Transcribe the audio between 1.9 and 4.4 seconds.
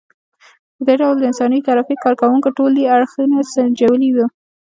کار کوونکو ټولي اړخونه سنجولي وو.